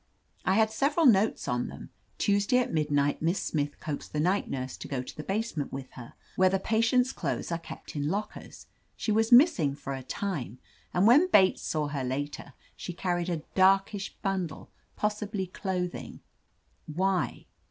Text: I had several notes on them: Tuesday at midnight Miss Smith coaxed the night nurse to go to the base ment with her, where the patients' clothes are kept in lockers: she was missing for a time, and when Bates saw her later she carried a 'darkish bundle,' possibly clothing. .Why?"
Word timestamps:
I 0.45 0.55
had 0.55 0.71
several 0.71 1.05
notes 1.05 1.47
on 1.47 1.67
them: 1.67 1.91
Tuesday 2.17 2.57
at 2.57 2.73
midnight 2.73 3.21
Miss 3.21 3.37
Smith 3.39 3.79
coaxed 3.79 4.13
the 4.13 4.19
night 4.19 4.49
nurse 4.49 4.75
to 4.77 4.87
go 4.87 5.03
to 5.03 5.15
the 5.15 5.21
base 5.21 5.55
ment 5.55 5.71
with 5.71 5.91
her, 5.91 6.13
where 6.35 6.49
the 6.49 6.57
patients' 6.57 7.13
clothes 7.13 7.51
are 7.51 7.59
kept 7.59 7.95
in 7.95 8.09
lockers: 8.09 8.65
she 8.97 9.11
was 9.11 9.31
missing 9.31 9.75
for 9.75 9.93
a 9.93 10.01
time, 10.01 10.57
and 10.91 11.05
when 11.05 11.29
Bates 11.29 11.61
saw 11.61 11.87
her 11.89 12.03
later 12.03 12.55
she 12.75 12.93
carried 12.93 13.29
a 13.29 13.43
'darkish 13.53 14.15
bundle,' 14.23 14.71
possibly 14.95 15.45
clothing. 15.45 16.21
.Why?" 16.87 17.45